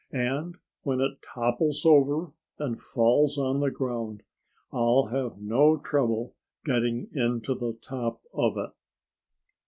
[0.11, 4.23] And when it topples over and falls on the ground
[4.73, 6.33] I'll have no trouble
[6.65, 8.71] getting into the top of it."